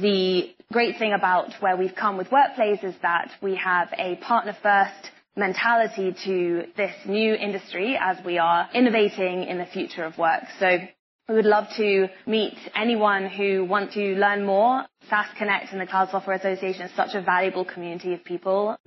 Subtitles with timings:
[0.00, 4.56] The great thing about where we've come with Workplace is that we have a partner
[4.62, 10.44] first mentality to this new industry as we are innovating in the future of work.
[10.58, 10.78] So
[11.28, 14.86] we would love to meet anyone who wants to learn more.
[15.10, 18.78] SaaS Connect and the Cloud Software Association is such a valuable community of people.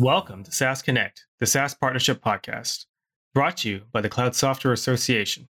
[0.00, 2.86] Welcome to SaaS Connect, the SaaS Partnership Podcast,
[3.32, 5.46] brought to you by the Cloud Software Association.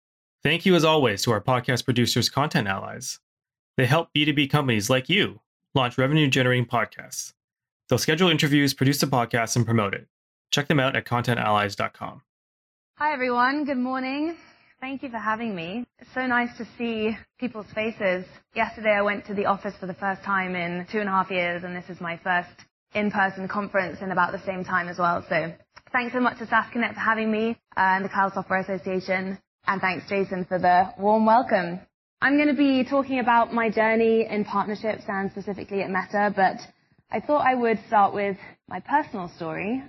[0.44, 3.20] Thank you, as always, to our podcast producers, Content Allies.
[3.78, 5.40] They help B2B companies like you
[5.76, 7.34] launch revenue generating podcasts.
[7.88, 10.08] They'll schedule interviews, produce the podcast, and promote it.
[10.50, 12.24] Check them out at contentallies.com.
[12.98, 13.66] Hi, everyone.
[13.66, 14.36] Good morning.
[14.80, 15.86] Thank you for having me.
[16.00, 18.26] It's so nice to see people's faces.
[18.56, 21.30] Yesterday, I went to the office for the first time in two and a half
[21.30, 22.50] years, and this is my first
[22.96, 25.24] in-person conference in about the same time as well.
[25.30, 25.54] So
[25.92, 29.38] thanks so much to SaaS Connect for having me uh, and the Cloud Software Association.
[29.72, 31.80] And thanks, Jason, for the warm welcome.
[32.22, 36.58] I'm going to be talking about my journey in partnerships and specifically at Meta, but
[37.10, 38.36] I thought I would start with
[38.68, 39.82] my personal story.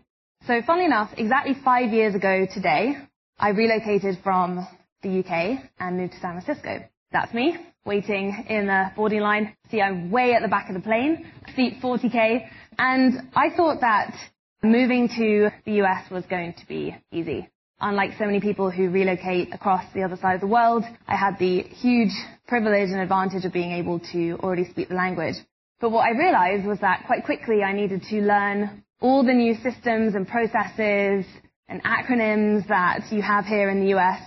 [0.46, 2.94] So funnily enough, exactly five years ago today,
[3.40, 4.64] I relocated from
[5.02, 6.84] the UK and moved to San Francisco.
[7.10, 9.56] That's me, waiting in the boarding line.
[9.72, 12.46] See, I'm way at the back of the plane, seat 40k,
[12.78, 14.14] and I thought that
[14.62, 17.48] moving to the US was going to be easy.
[17.84, 21.36] Unlike so many people who relocate across the other side of the world, I had
[21.40, 22.12] the huge
[22.46, 25.34] privilege and advantage of being able to already speak the language.
[25.80, 29.56] But what I realized was that quite quickly I needed to learn all the new
[29.56, 31.26] systems and processes
[31.66, 34.20] and acronyms that you have here in the US.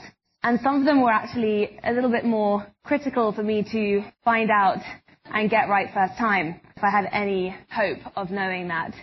[0.44, 4.52] And some of them were actually a little bit more critical for me to find
[4.52, 4.80] out
[5.34, 8.94] and get right first time if I had any hope of knowing that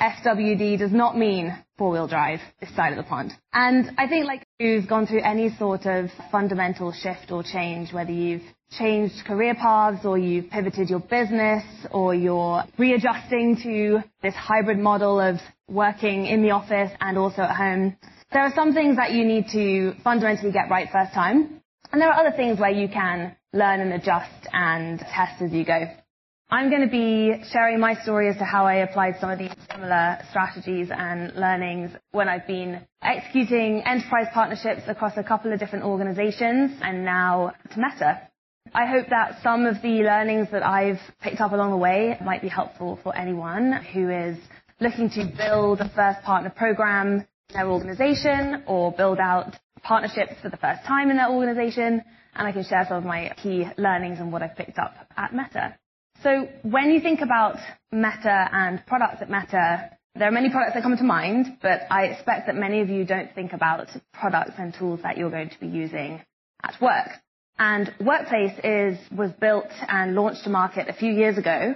[0.00, 3.32] FWD does not mean four-wheel drive this side of the pond.
[3.52, 8.10] And I think like you've gone through any sort of fundamental shift or change, whether
[8.10, 8.42] you've
[8.78, 15.20] changed career paths or you've pivoted your business or you're readjusting to this hybrid model
[15.20, 15.36] of
[15.68, 17.96] working in the office and also at home,
[18.32, 21.60] there are some things that you need to fundamentally get right first time.
[21.92, 25.64] And there are other things where you can learn and adjust and test as you
[25.64, 25.84] go.
[26.52, 29.54] I'm going to be sharing my story as to how I applied some of these
[29.70, 35.86] similar strategies and learnings when I've been executing enterprise partnerships across a couple of different
[35.86, 38.28] organizations and now to Meta.
[38.74, 42.42] I hope that some of the learnings that I've picked up along the way might
[42.42, 44.36] be helpful for anyone who is
[44.78, 50.50] looking to build a first partner program in their organization or build out partnerships for
[50.50, 52.02] the first time in their organization.
[52.34, 55.34] And I can share some of my key learnings and what I've picked up at
[55.34, 55.78] Meta.
[56.22, 57.56] So when you think about
[57.90, 62.04] Meta and products at Meta, there are many products that come to mind, but I
[62.04, 65.58] expect that many of you don't think about products and tools that you're going to
[65.58, 66.20] be using
[66.62, 67.08] at work.
[67.58, 71.74] And Workplace is, was built and launched to market a few years ago,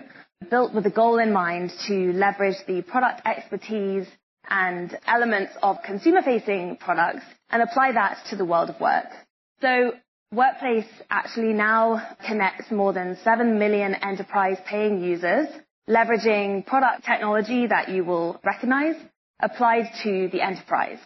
[0.49, 4.07] built with a goal in mind to leverage the product expertise
[4.49, 9.07] and elements of consumer facing products and apply that to the world of work.
[10.37, 15.47] Workplace actually now connects more than 7 million enterprise paying users,
[15.89, 18.97] leveraging product technology that you will recognize
[19.41, 20.99] applied to the enterprise.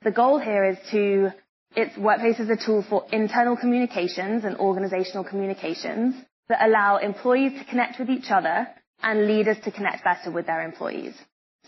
[0.00, 1.28] The goal here is to,
[1.76, 6.14] it's Workplace is a tool for internal communications and organizational communications
[6.48, 8.66] that allow employees to connect with each other
[9.02, 11.12] and leaders to connect better with their employees.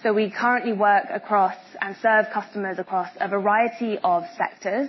[0.02, 4.88] So we currently work across and serve customers across a variety of sectors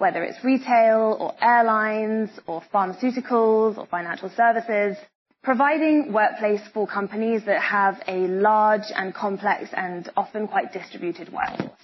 [0.00, 4.96] whether it's retail or airlines or pharmaceuticals or financial services,
[5.42, 11.78] providing workplace for companies that have a large and complex and often quite distributed workforce.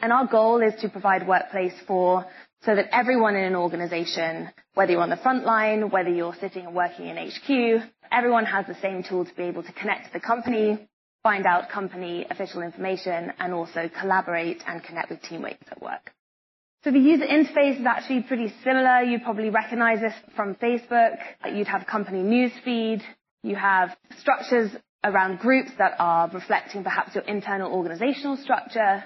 [0.00, 2.24] And our goal is to provide workplace for
[2.64, 6.64] so that everyone in an organization, whether you're on the front line, whether you're sitting
[6.64, 7.82] and working in HQ,
[8.12, 10.88] everyone has the same tool to be able to connect to the company,
[11.24, 16.12] find out company official information, and also collaborate and connect with teammates at work.
[16.88, 19.02] So the user interface is actually pretty similar.
[19.02, 21.18] You probably recognize this from Facebook.
[21.52, 23.02] You'd have company newsfeed.
[23.42, 24.70] You have structures
[25.04, 29.04] around groups that are reflecting perhaps your internal organizational structure.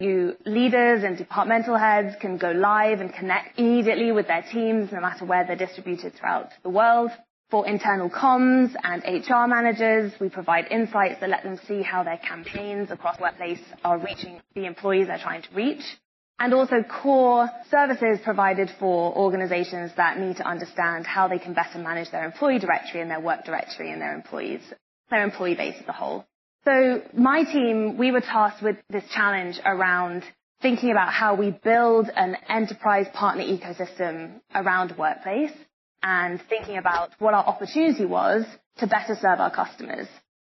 [0.00, 5.00] You leaders and departmental heads can go live and connect immediately with their teams no
[5.00, 7.10] matter where they're distributed throughout the world.
[7.50, 12.16] For internal comms and HR managers, we provide insights that let them see how their
[12.16, 15.82] campaigns across workplace are reaching the employees they're trying to reach
[16.40, 21.78] and also core services provided for organizations that need to understand how they can better
[21.78, 24.60] manage their employee directory and their work directory and their employees,
[25.10, 26.24] their employee base as a whole.
[26.64, 30.22] So my team, we were tasked with this challenge around
[30.60, 35.52] thinking about how we build an enterprise partner ecosystem around workplace
[36.02, 38.44] and thinking about what our opportunity was
[38.78, 40.06] to better serve our customers.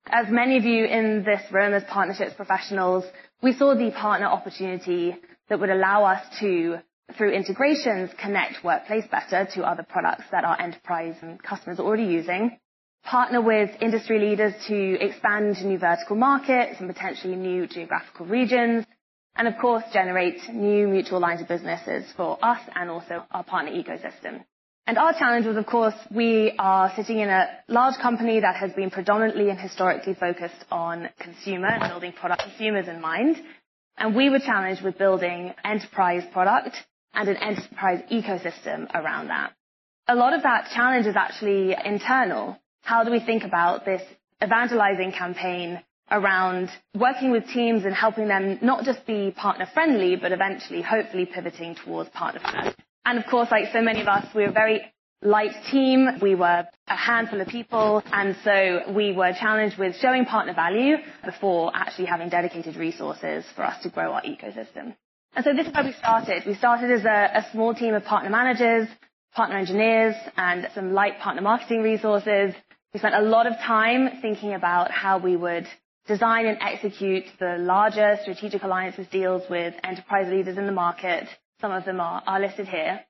[0.07, 3.05] As many of you in this room as partnerships professionals,
[3.43, 5.17] we saw the partner opportunity
[5.49, 6.79] that would allow us to,
[7.17, 12.05] through integrations, connect Workplace better to other products that our enterprise and customers are already
[12.05, 12.59] using,
[13.05, 18.85] partner with industry leaders to expand new vertical markets and potentially new geographical regions,
[19.37, 23.73] and of course, generate new mutual lines of businesses for us and also our partner
[23.73, 24.45] ecosystem.
[24.89, 28.73] And our challenge was, of course, we are sitting in a large company that has
[28.73, 33.37] been predominantly and historically focused on consumer and building product consumers in mind.
[33.99, 36.77] And we were challenged with building enterprise product
[37.15, 39.53] and an enterprise ecosystem around that.
[40.07, 42.59] A lot of that challenge is actually internal.
[42.83, 44.03] How do we think about this
[44.43, 50.81] evangelizing campaign around working with teams and helping them not just be partner-friendly, but eventually,
[50.81, 52.77] hopefully pivoting towards partner-first?
[53.05, 54.83] Of course, like so many of us, we're a very
[55.23, 56.19] light team.
[56.21, 60.97] We were a handful of people, and so we were challenged with showing partner value
[61.25, 64.95] before actually having dedicated resources for us to grow our ecosystem.
[65.35, 66.45] And so this is how we started.
[66.47, 68.89] We started as a small team of partner managers,
[69.35, 72.55] partner engineers, and some light partner marketing resources.
[72.95, 75.67] We spent a lot of time thinking about how we would
[76.07, 81.29] design and execute the larger strategic alliances deals with enterprise leaders in the market.
[81.61, 83.01] Some of them are listed here.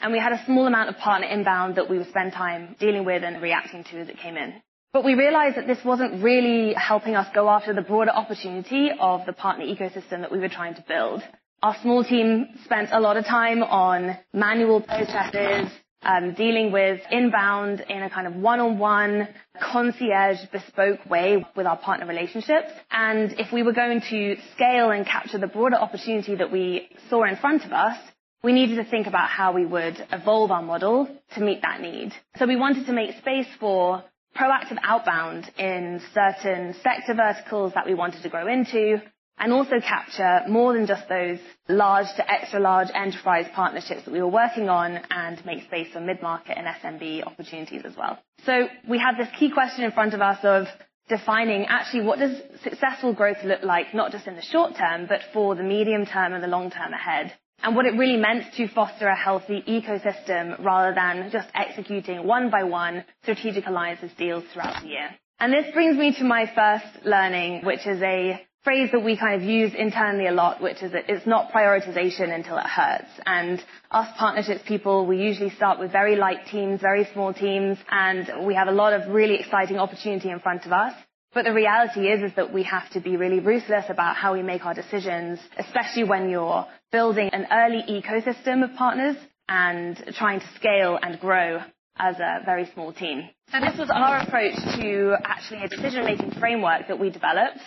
[0.00, 3.04] And we had a small amount of partner inbound that we would spend time dealing
[3.04, 4.54] with and reacting to as it came in.
[4.92, 9.26] But we realized that this wasn't really helping us go after the broader opportunity of
[9.26, 11.22] the partner ecosystem that we were trying to build.
[11.62, 15.70] Our small team spent a lot of time on manual processes,
[16.02, 19.28] um, dealing with inbound in a kind of one-on-one
[19.60, 22.70] concierge bespoke way with our partner relationships.
[22.90, 27.24] And if we were going to scale and capture the broader opportunity that we saw
[27.24, 27.98] in front of us,
[28.42, 32.12] we needed to think about how we would evolve our model to meet that need.
[32.36, 34.04] So we wanted to make space for
[34.36, 39.02] proactive outbound in certain sector verticals that we wanted to grow into,
[39.38, 41.38] and also capture more than just those
[41.68, 46.00] large to extra large enterprise partnerships that we were working on and make space for
[46.00, 48.18] mid-market and SMB opportunities as well.
[48.44, 50.66] So we had this key question in front of us of
[51.08, 55.20] defining actually what does successful growth look like, not just in the short term, but
[55.32, 57.32] for the medium term and the long term ahead,
[57.62, 62.50] and what it really meant to foster a healthy ecosystem rather than just executing one
[62.50, 65.10] by one strategic alliances deals throughout the year.
[65.40, 69.40] And this brings me to my first learning, which is a phrase that we kind
[69.40, 73.08] of use internally a lot, which is that it's not prioritization until it hurts.
[73.24, 78.46] And us partnerships people, we usually start with very light teams, very small teams, and
[78.46, 80.92] we have a lot of really exciting opportunity in front of us.
[81.34, 84.64] But the reality is that we have to be really ruthless about how we make
[84.64, 89.16] our decisions, especially when you're building an early ecosystem of partners
[89.48, 91.60] and trying to scale and grow
[91.98, 93.28] as a very small team.
[93.52, 97.58] So this was our approach to actually a decision-making framework that we developed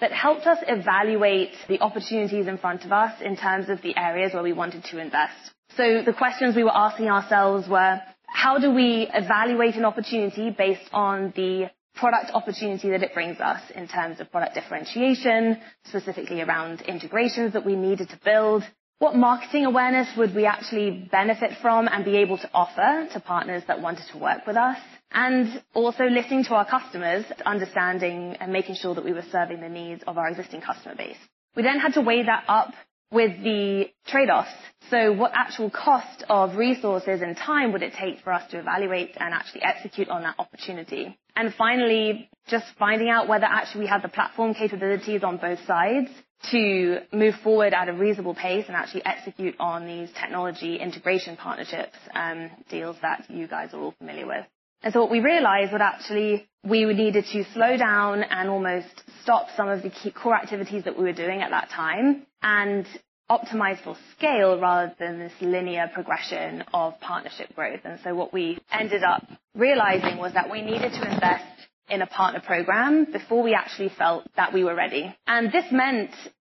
[0.00, 4.34] that helped us evaluate the opportunities in front of us in terms of the areas
[4.34, 5.52] where we wanted to invest.
[5.76, 10.88] So the questions we were asking ourselves were, how do we evaluate an opportunity based
[10.92, 16.82] on the product opportunity that it brings us in terms of product differentiation, specifically around
[16.82, 18.62] integrations that we needed to build?
[18.98, 23.62] What marketing awareness would we actually benefit from and be able to offer to partners
[23.66, 24.78] that wanted to work with us?
[25.12, 29.68] And also listening to our customers, understanding and making sure that we were serving the
[29.68, 31.18] needs of our existing customer base.
[31.54, 32.72] We then had to weigh that up
[33.10, 34.50] with the trade-offs.
[34.90, 39.16] So what actual cost of resources and time would it take for us to evaluate
[39.16, 41.18] and actually execute on that opportunity?
[41.34, 46.08] And finally, just finding out whether actually we have the platform capabilities on both sides
[46.50, 51.96] to move forward at a reasonable pace and actually execute on these technology integration partnerships,
[52.14, 54.46] um, deals that you guys are all familiar with.
[54.82, 59.48] And so what we realized was actually we needed to slow down and almost stop
[59.56, 62.86] some of the key core activities that we were doing at that time and
[63.30, 67.80] optimize for scale rather than this linear progression of partnership growth.
[67.84, 71.44] And so what we ended up realizing was that we needed to invest
[71.88, 75.14] in a partner program before we actually felt that we were ready.
[75.26, 76.10] And this meant,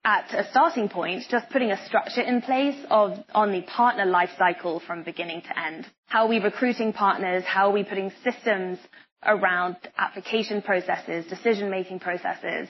[0.05, 4.79] at a starting point, just putting a structure in place on the partner life cycle
[4.79, 5.85] from beginning to end.
[6.07, 7.43] How are we recruiting partners?
[7.45, 8.79] How are we putting systems
[9.25, 12.69] around application processes, decision-making processes,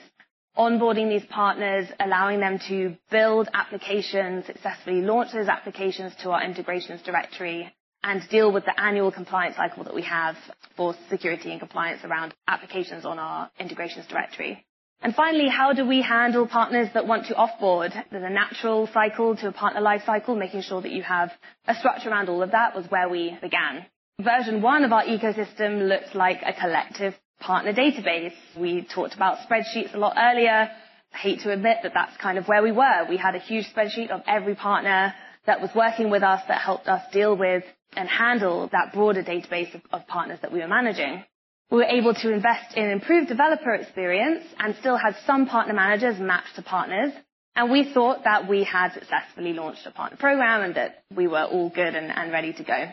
[0.58, 7.00] onboarding these partners, allowing them to build applications, successfully launch those applications to our integrations
[7.02, 7.72] directory,
[8.02, 10.34] and deal with the annual compliance cycle that we have
[10.76, 14.64] for security and compliance around applications on our integrations directory.
[15.02, 17.92] And finally, how do we handle partners that want to off-board?
[18.10, 20.36] There's a natural cycle to a partner life cycle.
[20.36, 21.30] Making sure that you have
[21.66, 23.86] a structure around all of that was where we began.
[24.20, 28.34] Version one of our ecosystem looked like a collective partner database.
[28.58, 30.70] We talked about spreadsheets a lot earlier.
[31.12, 33.06] I hate to admit that that's kind of where we were.
[33.08, 35.14] We had a huge spreadsheet of every partner
[35.46, 37.64] that was working with us that helped us deal with
[37.96, 41.24] and handle that broader database of partners that we were managing.
[41.70, 46.18] We were able to invest in improved developer experience and still had some partner managers
[46.18, 47.12] mapped to partners.
[47.54, 51.44] And we thought that we had successfully launched a partner program and that we were
[51.44, 52.86] all good and, ready to go.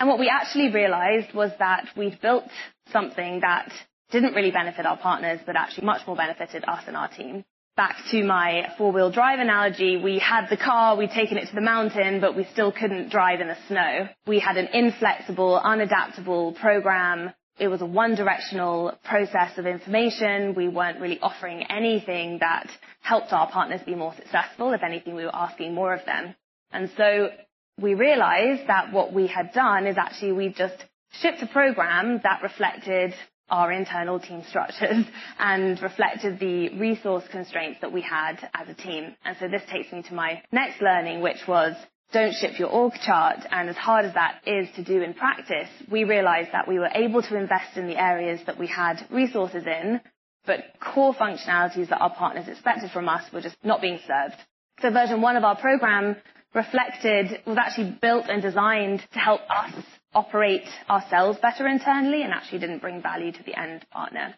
[0.00, 2.44] And what we actually realized was that we'd built
[2.92, 3.72] something that
[4.10, 7.44] didn't really benefit our partners, but actually much more benefited us and our team.
[7.76, 11.60] Back to my four-wheel drive analogy, we had the car, we'd taken it to the
[11.60, 14.08] mountain, but we still couldn't drive in the snow.
[14.26, 17.32] We had an inflexible, unadaptable program.
[17.58, 20.54] It was a one-directional process of information.
[20.54, 22.68] We weren't really offering anything that
[23.00, 24.72] helped our partners be more successful.
[24.72, 26.34] If anything, we were asking more of them.
[26.70, 27.30] And so
[27.80, 30.84] we realized that what we had done is actually we just
[31.20, 33.14] shipped a program that reflected
[33.48, 35.04] our internal team structures
[35.38, 39.14] and reflected the resource constraints that we had as a team.
[39.24, 41.74] And so this takes me to my next learning, which was
[42.12, 43.38] don't ship your org chart.
[43.50, 46.90] And as hard as that is to do in practice, we realized that we were
[46.94, 50.00] able to invest in the areas that we had resources in,
[50.46, 54.36] but core functionalities that our partners expected from us were just not being served.
[54.80, 56.16] So version one of our program
[56.54, 59.74] reflected, was actually built and designed to help us
[60.14, 64.34] operate ourselves better internally and actually didn't bring value to the end partner.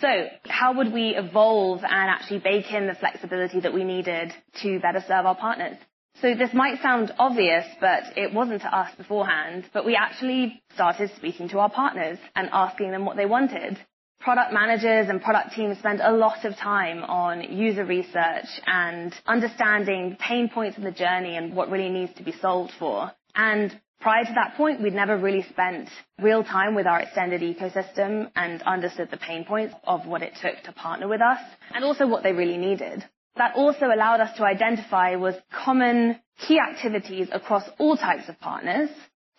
[0.00, 4.80] So how would we evolve and actually bake in the flexibility that we needed to
[4.80, 5.76] better serve our partners?
[6.20, 11.10] So this might sound obvious, but it wasn't to us beforehand, but we actually started
[11.16, 13.78] speaking to our partners and asking them what they wanted.
[14.20, 20.16] Product managers and product teams spend a lot of time on user research and understanding
[20.20, 23.10] pain points in the journey and what really needs to be solved for.
[23.34, 25.88] And prior to that point, we'd never really spent
[26.20, 30.62] real time with our extended ecosystem and understood the pain points of what it took
[30.64, 31.40] to partner with us
[31.74, 33.04] and also what they really needed.
[33.36, 38.90] That also allowed us to identify was common key activities across all types of partners,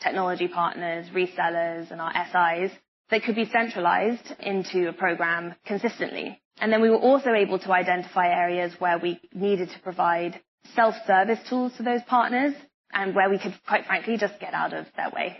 [0.01, 2.71] technology partners, resellers, and our SIs
[3.11, 6.41] that could be centralized into a program consistently.
[6.59, 10.39] And then we were also able to identify areas where we needed to provide
[10.75, 12.53] self-service tools to those partners
[12.91, 15.37] and where we could, quite frankly, just get out of their way.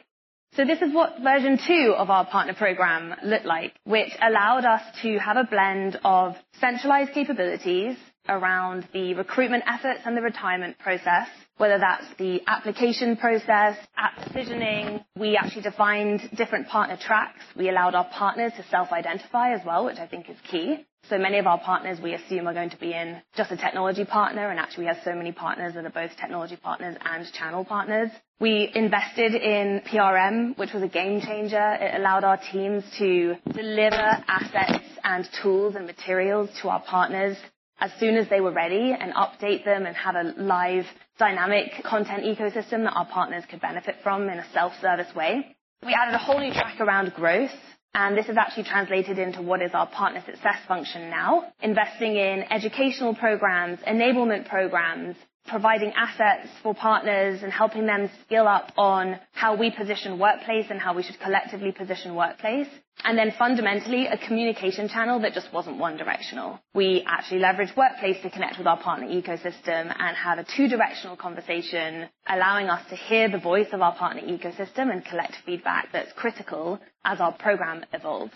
[0.56, 4.82] So this is what version two of our partner program looked like, which allowed us
[5.02, 11.27] to have a blend of centralized capabilities around the recruitment efforts and the retirement process,
[11.58, 15.03] whether that's the application process, app decisioning.
[15.18, 17.42] We actually defined different partner tracks.
[17.56, 20.86] We allowed our partners to self-identify as well, which I think is key.
[21.10, 24.06] So many of our partners we assume are going to be in just a technology
[24.06, 27.65] partner, and actually we have so many partners that are both technology partners and channel
[27.65, 28.10] partners.
[28.39, 31.77] We invested in PRM, which was a game changer.
[31.80, 37.36] It allowed our teams to deliver assets and tools and materials to our partners
[37.84, 40.86] as soon as they were ready and update them and have a live
[41.20, 45.54] dynamic content ecosystem that our partners could benefit from in a self-service way.
[45.86, 47.52] We added a whole new track around growth
[47.94, 52.46] and this is actually translated into what is our partner success function now, investing in
[52.50, 59.56] educational programs, enablement programs, providing assets for partners and helping them skill up on how
[59.56, 62.68] we position workplace and how we should collectively position workplace.
[63.04, 66.60] And then fundamentally, a communication channel that just wasn't one directional.
[66.74, 71.18] We actually leverage workplace to connect with our partner ecosystem and have a two directional
[71.18, 76.14] conversation, allowing us to hear the voice of our partner ecosystem and collect feedback that's
[76.14, 78.34] critical as our program evolves.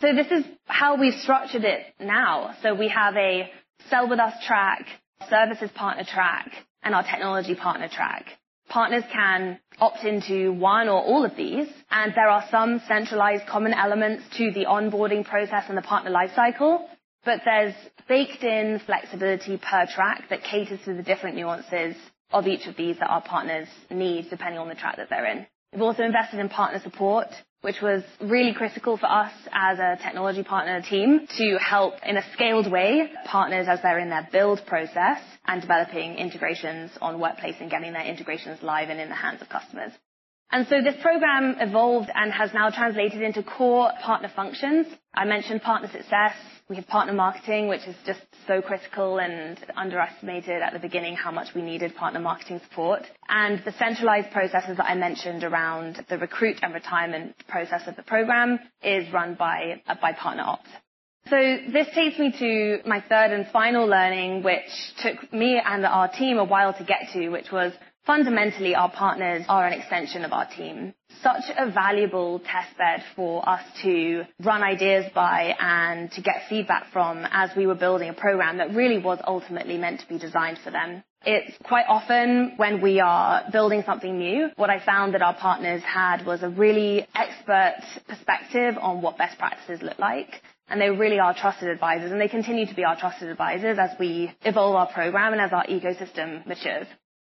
[0.00, 2.54] So this is how we've structured it now.
[2.62, 3.50] So we have a
[3.88, 4.86] sell with us track,
[5.28, 6.50] services partner track,
[6.82, 8.26] and our technology partner track.
[8.68, 13.74] Partners can opt into one or all of these, and there are some centralized common
[13.74, 16.86] elements to the onboarding process and the partner lifecycle,
[17.24, 17.74] but there's
[18.08, 21.96] baked in flexibility per track that caters to the different nuances
[22.32, 25.46] of each of these that our partners need depending on the track that they're in.
[25.72, 27.28] We've also invested in partner support
[27.62, 32.32] which was really critical for us as a technology partner team to help in a
[32.32, 37.70] scaled way partners as they're in their build process and developing integrations on workplace and
[37.70, 39.92] getting their integrations live and in the hands of customers.
[40.52, 44.86] And so this program evolved and has now translated into core partner functions.
[45.14, 46.34] I mentioned partner success.
[46.68, 51.30] We have partner marketing, which is just so critical and underestimated at the beginning how
[51.30, 53.02] much we needed partner marketing support.
[53.28, 58.02] And the centralized processes that I mentioned around the recruit and retirement process of the
[58.02, 60.68] program is run by, by partner ops.
[61.28, 61.36] So
[61.72, 66.38] this takes me to my third and final learning, which took me and our team
[66.38, 67.72] a while to get to, which was
[68.04, 70.94] fundamentally our partners are an extension of our team.
[71.22, 76.92] Such a valuable test bed for us to run ideas by and to get feedback
[76.92, 80.58] from as we were building a program that really was ultimately meant to be designed
[80.64, 81.02] for them.
[81.26, 85.82] It's quite often when we are building something new, what I found that our partners
[85.82, 87.76] had was a really expert
[88.08, 90.40] perspective on what best practices look like.
[90.68, 93.90] And they really are trusted advisors and they continue to be our trusted advisors as
[93.98, 96.86] we evolve our program and as our ecosystem matures.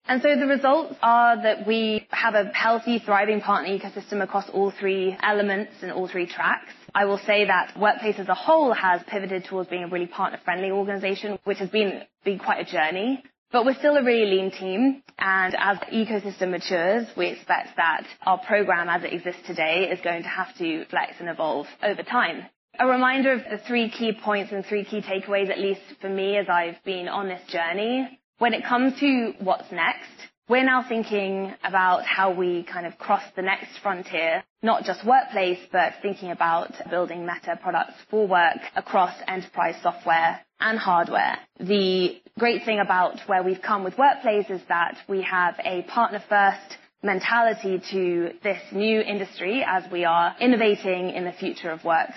[0.08, 4.70] And so the results are that we have a healthy, thriving partner ecosystem across all
[4.70, 6.72] three elements and all three tracks.
[6.94, 10.70] I will say that Workplace as a whole has pivoted towards being a really partner-friendly
[10.70, 12.04] organization, which has been,
[12.42, 13.22] quite a journey.
[13.52, 18.06] But we're still a really lean team, and as the ecosystem matures, we expect that
[18.26, 22.02] our program as it exists today is going to have to flex and evolve over
[22.02, 22.44] time.
[22.78, 26.36] A reminder of the three key points and three key takeaways, at least for me
[26.36, 28.17] as I've been on this journey.
[28.38, 30.10] When it comes to what's next,
[30.48, 35.58] we're now thinking about how we kind of cross the next frontier, not just workplace,
[35.72, 41.36] but thinking about building meta products for work across enterprise software and hardware.
[41.58, 46.22] The great thing about where we've come with workplace is that we have a partner
[46.28, 52.10] first mentality to this new industry as we are innovating in the future of work.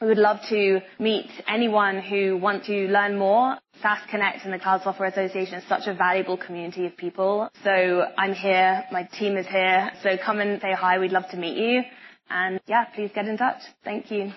[0.00, 3.56] We would love to meet anyone who wants to learn more.
[3.80, 7.48] SaaS Connect and the Cloud Software Association is such a valuable community of people.
[7.62, 8.84] So I'm here.
[8.90, 9.92] My team is here.
[10.02, 10.98] So come and say hi.
[10.98, 11.82] We'd love to meet you.
[12.28, 13.62] And yeah, please get in touch.
[13.84, 14.32] Thank you.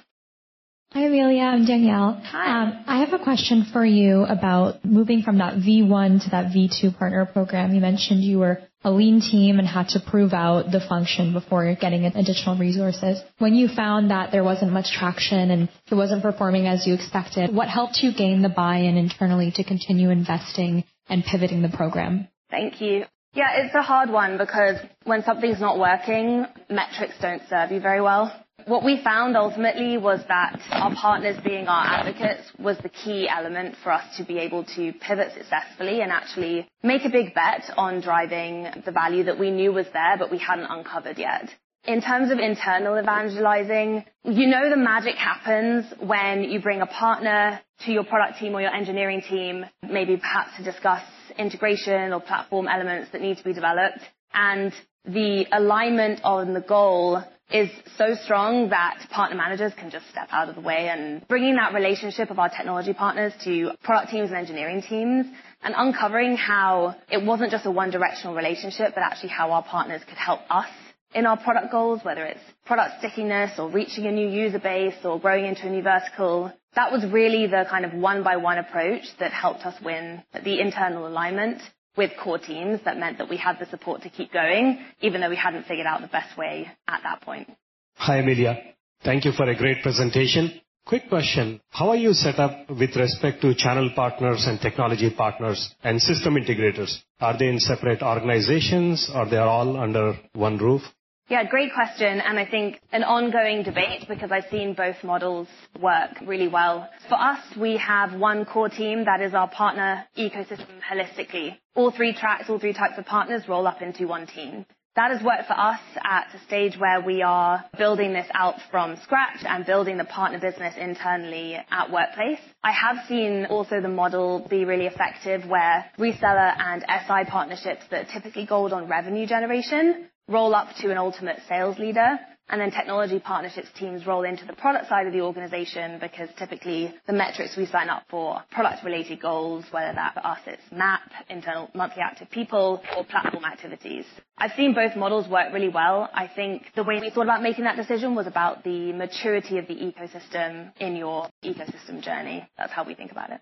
[0.93, 1.43] Hi, Amelia.
[1.43, 2.21] I'm Danielle.
[2.23, 2.61] Hi.
[2.61, 6.97] Um, I have a question for you about moving from that V1 to that V2
[6.97, 7.73] partner program.
[7.73, 11.75] You mentioned you were a lean team and had to prove out the function before
[11.75, 13.21] getting additional resources.
[13.37, 17.53] When you found that there wasn't much traction and it wasn't performing as you expected,
[17.53, 22.29] what helped you gain the buy-in internally to continue investing and pivoting the program?
[22.49, 23.03] Thank you.
[23.33, 28.01] Yeah, it's a hard one because when something's not working, metrics don't serve you very
[28.01, 28.33] well.
[28.67, 33.75] What we found ultimately was that our partners being our advocates was the key element
[33.81, 38.01] for us to be able to pivot successfully and actually make a big bet on
[38.01, 41.49] driving the value that we knew was there, but we hadn't uncovered yet.
[41.85, 47.61] In terms of internal evangelizing, you know the magic happens when you bring a partner
[47.85, 51.03] to your product team or your engineering team, maybe perhaps to discuss
[51.37, 53.99] integration or platform elements that need to be developed.
[54.33, 54.73] And
[55.05, 60.49] the alignment on the goal is so strong that partner managers can just step out
[60.49, 64.37] of the way and bringing that relationship of our technology partners to product teams and
[64.37, 65.25] engineering teams
[65.63, 70.01] and uncovering how it wasn't just a one directional relationship, but actually how our partners
[70.07, 70.67] could help us
[71.15, 75.19] in our product goals, whether it's product stickiness or reaching a new user base or
[75.19, 76.51] growing into a new vertical.
[76.75, 80.59] That was really the kind of one by one approach that helped us win the
[80.59, 81.61] internal alignment
[81.97, 85.29] with core teams that meant that we had the support to keep going, even though
[85.29, 87.49] we hadn't figured out the best way at that point.
[87.95, 88.57] Hi, Amelia.
[89.03, 90.61] Thank you for a great presentation.
[90.85, 91.59] Quick question.
[91.71, 96.35] How are you set up with respect to channel partners and technology partners and system
[96.35, 96.95] integrators?
[97.19, 100.81] Are they in separate organizations or they are all under one roof?
[101.29, 102.21] Yeah, great question.
[102.21, 106.89] And I think an ongoing debate because I've seen both models work really well.
[107.09, 111.57] For us, we have one core team that is our partner ecosystem holistically.
[111.75, 114.65] All three tracks, all three types of partners roll up into one team.
[114.95, 118.95] That has worked for us at a stage where we are building this out from
[119.03, 122.39] scratch and building the partner business internally at Workplace.
[122.63, 128.09] I have seen also the model be really effective where reseller and SI partnerships that
[128.09, 133.19] typically gold on revenue generation roll up to an ultimate sales leader, and then technology
[133.19, 137.65] partnerships teams roll into the product side of the organization because typically the metrics we
[137.65, 142.29] sign up for product related goals, whether that for us it's MAP, internal monthly active
[142.31, 144.05] people, or platform activities.
[144.37, 146.09] I've seen both models work really well.
[146.13, 149.67] I think the way we thought about making that decision was about the maturity of
[149.67, 152.47] the ecosystem in your ecosystem journey.
[152.57, 153.41] That's how we think about it.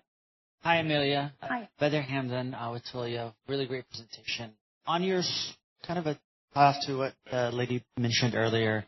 [0.62, 1.32] Hi, Amelia.
[1.42, 1.68] Hi.
[1.78, 3.34] Better Hamdan, uh, Twilio.
[3.46, 4.50] Really great presentation.
[4.86, 5.22] On your
[5.86, 6.18] kind of a
[6.56, 8.84] off to what the lady mentioned earlier,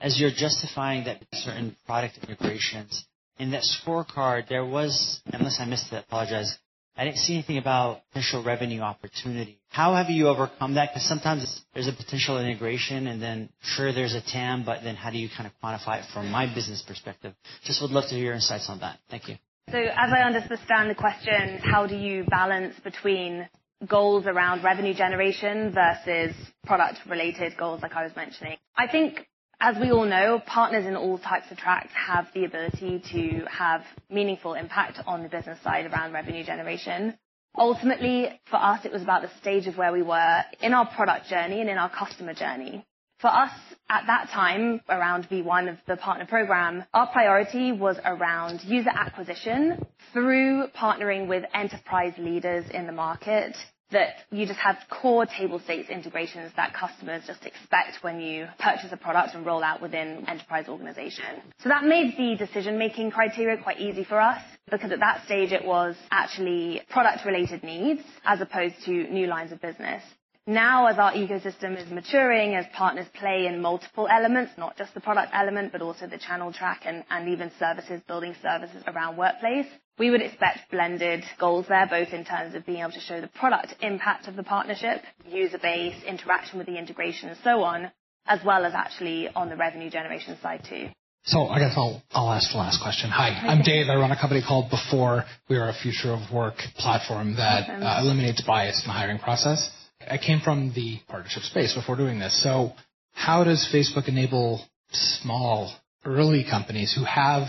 [0.00, 3.06] as you're justifying that certain product integrations,
[3.38, 6.58] in that scorecard, there was, unless I missed it, I apologize,
[6.96, 9.58] I didn't see anything about potential revenue opportunity.
[9.68, 10.90] How have you overcome that?
[10.92, 15.10] Because sometimes there's a potential integration, and then sure there's a TAM, but then how
[15.10, 17.34] do you kind of quantify it from my business perspective?
[17.64, 18.98] Just would love to hear your insights on that.
[19.10, 19.36] Thank you.
[19.70, 23.46] So as I understand the question, how do you balance between
[23.86, 26.34] goals around revenue generation versus
[26.64, 28.56] product related goals like I was mentioning.
[28.76, 29.26] I think
[29.60, 33.82] as we all know, partners in all types of tracks have the ability to have
[34.10, 37.16] meaningful impact on the business side around revenue generation.
[37.56, 41.28] Ultimately, for us, it was about the stage of where we were in our product
[41.28, 42.84] journey and in our customer journey.
[43.18, 43.52] For us,
[43.88, 49.86] at that time, around V1 of the partner program, our priority was around user acquisition
[50.12, 53.56] through partnering with enterprise leaders in the market
[53.92, 58.90] that you just have core table stakes integrations that customers just expect when you purchase
[58.90, 61.24] a product and roll out within enterprise organization.
[61.62, 65.52] So that made the decision making criteria quite easy for us because at that stage
[65.52, 70.02] it was actually product related needs as opposed to new lines of business.
[70.48, 75.00] Now, as our ecosystem is maturing, as partners play in multiple elements, not just the
[75.00, 79.66] product element, but also the channel track and, and even services, building services around workplace,
[79.98, 83.26] we would expect blended goals there, both in terms of being able to show the
[83.26, 87.90] product impact of the partnership, user base, interaction with the integration, and so on,
[88.26, 90.86] as well as actually on the revenue generation side too.
[91.24, 93.10] So I guess I'll, I'll ask the last question.
[93.10, 93.88] Hi, I'm Dave.
[93.88, 95.24] I run a company called Before.
[95.50, 99.68] We are a future of work platform that uh, eliminates bias in the hiring process.
[100.08, 102.42] I came from the partnership space before doing this.
[102.42, 102.72] So
[103.12, 107.48] how does Facebook enable small, early companies who have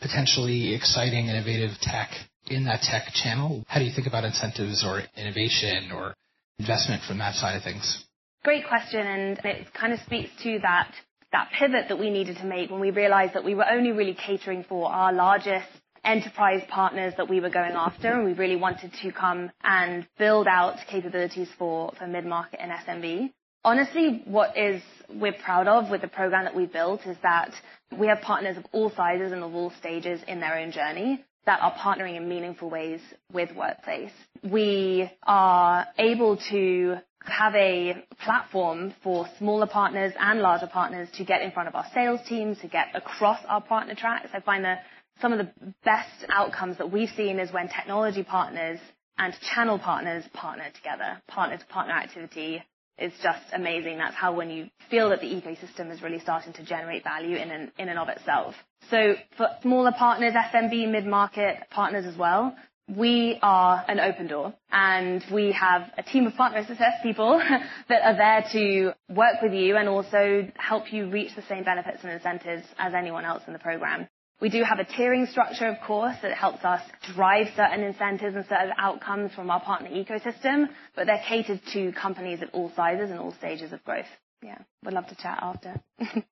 [0.00, 2.10] potentially exciting, innovative tech
[2.46, 3.64] in that tech channel?
[3.66, 6.14] How do you think about incentives or innovation or
[6.58, 8.04] investment from that side of things?
[8.42, 10.92] Great question, and it kind of speaks to that
[11.32, 14.14] that pivot that we needed to make when we realized that we were only really
[14.14, 15.66] catering for our largest
[16.04, 20.46] enterprise partners that we were going after, and we really wanted to come and build
[20.46, 23.32] out capabilities for, mid-market and SMB.
[23.64, 27.50] Honestly, what is we're proud of with the program that we built is that
[27.98, 31.60] we have partners of all sizes and of all stages in their own journey that
[31.60, 33.00] are partnering in meaningful ways
[33.32, 34.12] with Workplace.
[34.42, 41.40] We are able to have a platform for smaller partners and larger partners to get
[41.42, 44.28] in front of our sales teams, to get across our partner tracks.
[44.34, 44.82] I find that
[45.20, 48.78] some of the best outcomes that we've seen is when technology partners
[49.18, 52.62] and channel partners partner together, partner to partner activity
[52.98, 53.98] is just amazing.
[53.98, 57.50] That's how when you feel that the ecosystem is really starting to generate value in
[57.50, 58.54] and, in and of itself.
[58.90, 62.54] So for smaller partners, SMB, mid-market partners as well,
[62.88, 67.38] we are an open door and we have a team of partner success people
[67.88, 71.98] that are there to work with you and also help you reach the same benefits
[72.02, 74.06] and incentives as anyone else in the program.
[74.40, 76.82] We do have a tiering structure, of course, that helps us
[77.14, 82.42] drive certain incentives and certain outcomes from our partner ecosystem, but they're catered to companies
[82.42, 84.08] at all sizes and all stages of growth.
[84.42, 85.80] Yeah, would love to chat after.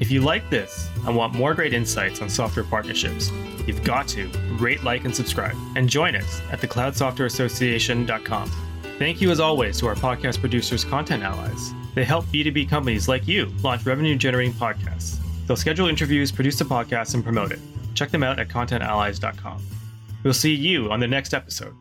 [0.00, 3.30] if you like this and want more great insights on software partnerships,
[3.66, 4.26] you've got to
[4.58, 8.50] rate, like, and subscribe, and join us at thecloudsoftwareassociation.com.
[8.98, 11.72] Thank you, as always, to our podcast producers, Content Allies.
[11.94, 15.19] They help B2B companies like you launch revenue generating podcasts.
[15.50, 17.58] They'll schedule interviews, produce a podcast, and promote it.
[17.94, 19.60] Check them out at contentallies.com.
[20.22, 21.74] We'll see you on the next episode.